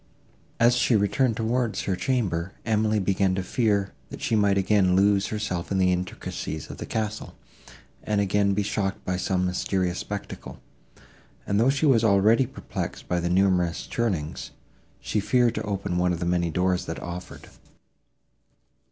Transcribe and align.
As 0.59 0.75
she 0.77 0.95
returned 0.95 1.37
towards 1.37 1.83
her 1.83 1.95
chamber, 1.95 2.53
Emily 2.65 2.97
began 2.97 3.35
to 3.35 3.43
fear, 3.43 3.93
that 4.09 4.19
she 4.19 4.35
might 4.35 4.57
again 4.57 4.95
lose 4.95 5.27
herself 5.27 5.71
in 5.71 5.77
the 5.77 5.93
intricacies 5.93 6.71
of 6.71 6.77
the 6.77 6.87
castle, 6.87 7.35
and 8.01 8.19
again 8.19 8.55
be 8.55 8.63
shocked 8.63 9.05
by 9.05 9.15
some 9.15 9.45
mysterious 9.45 9.99
spectacle; 9.99 10.59
and, 11.45 11.59
though 11.59 11.69
she 11.69 11.85
was 11.85 12.03
already 12.03 12.47
perplexed 12.47 13.07
by 13.07 13.19
the 13.19 13.29
numerous 13.29 13.85
turnings, 13.85 14.49
she 15.01 15.19
feared 15.19 15.53
to 15.53 15.61
open 15.61 15.99
one 15.99 16.11
of 16.11 16.19
the 16.19 16.25
many 16.25 16.49
doors 16.49 16.85
that 16.87 16.99
offered. 16.99 17.49